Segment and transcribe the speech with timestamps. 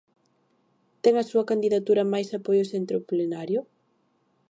[1.03, 3.61] Ten a súa candidatura máis apoios entre o plenario?